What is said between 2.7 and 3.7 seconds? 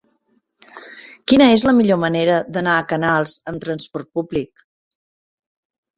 a Canals amb